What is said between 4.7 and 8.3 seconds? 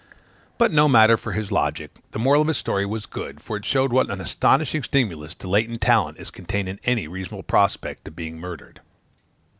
stimulus to latent talent is contained in any reasonable prospect of